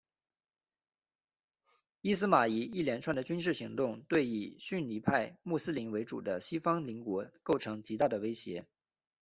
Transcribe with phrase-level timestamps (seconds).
[2.01, 8.65] 伊斯玛仪一连串的军事行动对以逊尼派穆斯林为主的西方邻国构成极大的威胁。